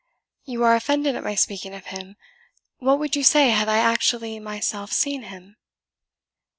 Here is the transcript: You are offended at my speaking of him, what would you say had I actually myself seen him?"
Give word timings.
You 0.45 0.63
are 0.63 0.75
offended 0.75 1.15
at 1.15 1.23
my 1.23 1.35
speaking 1.35 1.75
of 1.75 1.85
him, 1.93 2.15
what 2.79 2.97
would 2.97 3.15
you 3.15 3.23
say 3.23 3.51
had 3.51 3.69
I 3.69 3.77
actually 3.77 4.39
myself 4.39 4.91
seen 4.91 5.21
him?" 5.21 5.57